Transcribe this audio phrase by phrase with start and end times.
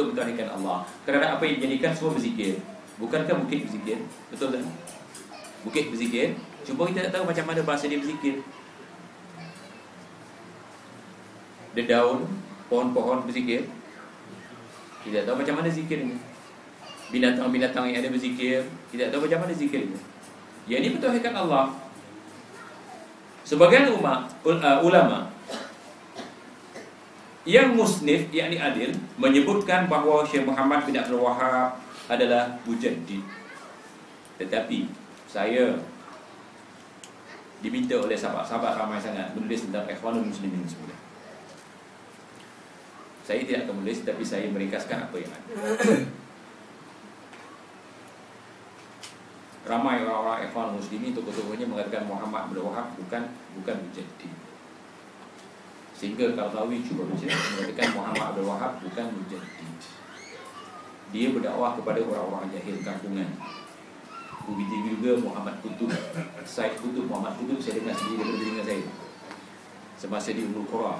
[0.00, 0.88] untuk mentauhidkan Allah.
[1.04, 2.56] Kerana apa yang dijadikan semua berzikir.
[2.96, 3.98] Bukankah bukit berzikir?
[4.32, 4.64] Betul tak?
[5.64, 6.36] Bukit berzikir.
[6.64, 8.40] Cuba kita tak tahu macam mana bahasa dia berzikir.
[11.76, 12.26] Dedaun,
[12.68, 13.68] pohon-pohon berzikir.
[15.04, 16.16] Kita tahu macam mana zikir ini.
[17.10, 19.98] Binatang-binatang yang ada berzikir, kita tahu macam mana zikir ini.
[20.68, 21.72] Yang ini bertauhidkan Allah.
[23.42, 25.26] Sebagian ulama, uh, ulama
[27.48, 33.24] yang musnif yakni adil menyebutkan bahawa Syekh Muhammad bin Abdul Wahab adalah mujaddid.
[34.36, 34.88] Tetapi
[35.24, 35.78] saya
[37.60, 40.96] diminta oleh sahabat-sahabat ramai sangat menulis tentang ikhwanul muslimin semula.
[43.24, 45.52] Saya tidak akan menulis tapi saya meringkaskan apa yang ada.
[49.70, 53.22] Ramai orang-orang ikhwan muslimin tokoh-tokohnya mengatakan Muhammad bin Wahab bukan
[53.60, 54.39] bukan mujaddid.
[56.00, 59.80] Sehingga tahu cuba mengatakan Muhammad bin Wahab bukan mujaddid.
[61.12, 63.28] Dia berdakwah kepada orang-orang jahil kampungan.
[64.48, 65.92] Begitu juga Muhammad Kutub.
[66.48, 68.84] Said Kutub, Muhammad Kutub Saya dengar sendiri daripada telinga saya.
[70.00, 70.96] Semasa di Umul Qura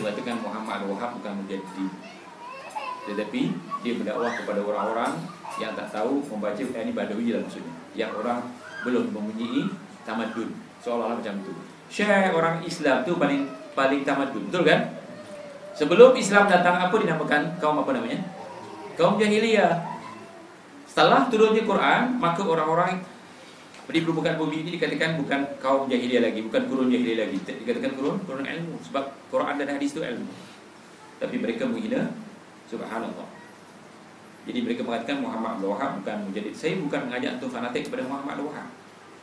[0.00, 1.84] Mengatakan Muhammad Wahab bukan menjadi
[3.04, 3.42] Tetapi
[3.84, 5.12] Dia berdakwah kepada orang-orang
[5.60, 7.74] Yang tak tahu membaca Ini Badawi lah maksudnya.
[7.92, 8.40] Yang orang
[8.88, 9.68] belum mempunyai
[10.08, 10.48] Tamadun.
[10.80, 11.52] Seolah-olah macam itu
[11.92, 14.80] Syekh orang Islam tu paling paling tamadun Betul kan?
[15.74, 18.20] Sebelum Islam datang Apa dinamakan kaum apa namanya?
[18.98, 19.80] Kaum Jahiliyah
[20.90, 22.98] Setelah turunnya Quran, maka orang-orang
[23.90, 27.36] di permukaan bumi ini dikatakan bukan kaum jahiliyah lagi, bukan kurun jahiliyah lagi.
[27.42, 28.78] Dikatakan kurun, kurun ilmu.
[28.86, 30.30] Sebab Quran dan hadis itu ilmu.
[31.18, 32.14] Tapi mereka menghina
[32.70, 33.28] subhanallah.
[34.48, 38.40] Jadi mereka mengatakan Muhammad Abdul Wahab bukan menjadi saya bukan mengajak untuk fanatik kepada Muhammad
[38.40, 38.68] Abdul Wahab.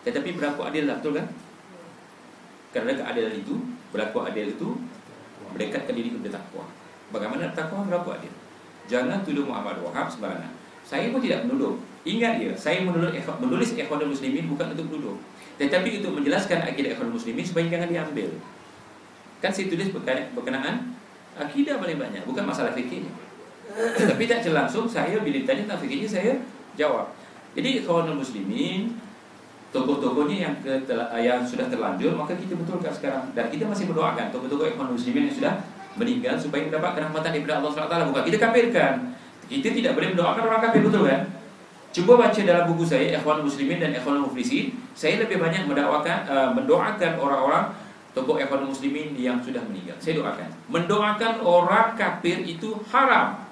[0.06, 1.28] Tetapi berlaku adil lah, betul kan?
[2.76, 3.56] Kerana keadilan itu,
[3.92, 4.70] berlaku adil itu
[5.54, 6.66] mendekatkan diri kepada takwa.
[7.16, 8.34] Bagaimana takwa berlaku adil?
[8.88, 10.52] Jangan tuduh Muhammad Wahab sembarangan.
[10.88, 11.76] Saya pun tidak menuduh.
[12.08, 15.20] Ingat ya, saya menulis menulis Ikhwanul Muslimin bukan untuk menuduh.
[15.60, 18.32] Tetapi untuk menjelaskan akidah Ikhwanul Muslimin supaya jangan diambil.
[19.44, 19.92] Kan saya tulis
[20.32, 20.96] berkenaan
[21.36, 23.12] akidah paling banyak, bukan masalah fikirnya.
[24.00, 26.34] Tapi tak langsung saya bila ditanya tentang fikirnya saya
[26.80, 27.12] jawab.
[27.52, 28.96] Jadi Ikhwanul Muslimin
[29.76, 30.88] tokoh-tokohnya yang ke,
[31.20, 35.36] yang sudah terlanjur maka kita betulkan sekarang dan kita masih mendoakan tokoh-tokoh Ikhwanul Muslimin yang
[35.36, 35.54] sudah
[35.98, 38.94] meninggal supaya mendapat rahmatan daripada Allah SWT bukan kita kafirkan
[39.48, 41.24] kita tidak boleh mendoakan orang kafir betul kan?
[41.96, 46.50] Cuba baca dalam buku saya Ikhwan Muslimin dan Ikhwan Muflisin, saya lebih banyak mendakwakan uh,
[46.52, 47.72] mendoakan orang-orang
[48.12, 49.96] tokoh Ikhwan Muslimin yang sudah meninggal.
[50.04, 50.52] Saya doakan.
[50.68, 53.48] Mendoakan orang kafir itu haram.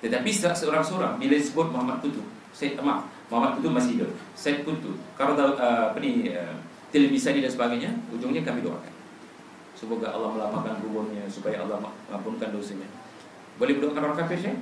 [0.00, 2.24] Tetapi seorang-seorang bila disebut Muhammad Kutub,
[2.54, 4.10] saya maaf, Muhammad Kutub masih hidup.
[4.38, 4.94] Saya Kutub.
[5.18, 6.54] Kalau uh, apa ni uh,
[6.94, 8.94] televisi dan sebagainya, ujungnya kami doakan.
[9.76, 12.88] Semoga Allah melapangkan kuburnya supaya Allah mengampunkan dosanya.
[13.60, 14.56] Boleh mendoakan orang kafir saya?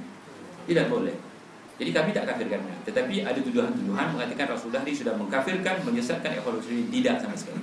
[0.66, 1.14] Tidak boleh.
[1.74, 2.74] Jadi kami tak kafirkannya.
[2.86, 6.86] Tetapi ada tuduhan-tuduhan mengatakan Rasulullah ini sudah mengkafirkan, menyesatkan ikhwan muslimin.
[6.91, 7.62] Tidak sama sekali.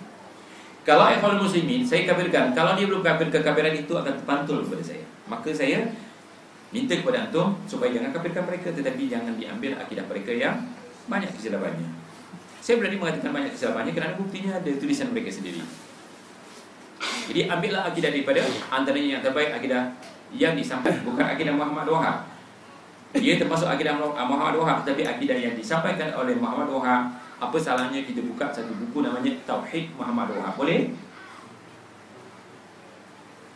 [0.83, 2.51] Kalau ikhwan muslimin, saya kafirkan.
[2.51, 5.03] Kalau dia belum kafir, kekafiran itu akan terpantul kepada saya.
[5.31, 5.91] Maka saya
[6.71, 8.67] minta kepada antum supaya jangan kafirkan mereka.
[8.75, 10.55] Tetapi jangan diambil akidah mereka yang
[11.09, 11.89] banyak kesilapannya.
[12.61, 15.61] Saya berani mengatakan banyak kesilapannya kerana buktinya ada tulisan mereka sendiri.
[17.01, 19.97] Jadi ambillah akidah daripada antaranya yang terbaik akidah
[20.35, 22.31] yang disampaikan bukan akidah Muhammad Wahab
[23.11, 27.11] dia termasuk akidah Muhammad Wahab Tapi akidah yang disampaikan oleh Muhammad Wahab
[27.43, 30.95] Apa salahnya kita buka satu buku namanya Tauhid Muhammad Wahab Boleh?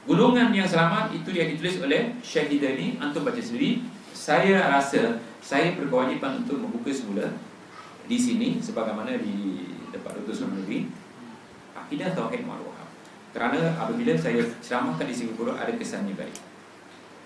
[0.03, 3.79] Gulungan yang selamat itu yang ditulis oleh Syahidani Antum baca sendiri
[4.15, 7.27] Saya rasa saya berkewajipan untuk membuka semula
[8.07, 10.15] Di sini sebagaimana di tempat.
[10.31, 10.87] Sunan Negeri
[11.75, 12.89] Akidah Tauhid Wahab
[13.35, 16.39] Kerana apabila saya ceramahkan di Singapura Ada kesannya baik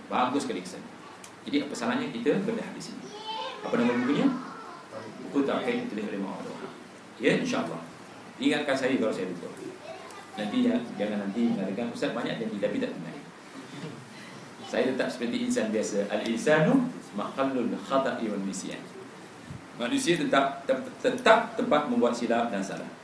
[0.10, 1.00] Bagus sekali kesannya
[1.48, 3.10] jadi apa salahnya kita bedah di sini?
[3.64, 4.28] Apa nama bukunya?
[5.26, 6.46] Buku Tauhid ditulis oleh Wahab.
[7.20, 7.82] Ya, insyaAllah.
[8.40, 9.50] Ingatkan saya kalau saya lupa.
[10.38, 13.16] Nanti ya, jangan nanti mengatakan Ustaz banyak janji tapi tak benar.
[14.70, 16.06] Saya tetap seperti insan biasa.
[16.14, 16.86] Al-insanu
[17.18, 18.78] maqallul khata'i wal nisyan.
[19.82, 20.62] Manusia tetap
[21.02, 22.99] tetap tempat membuat silap dan salah.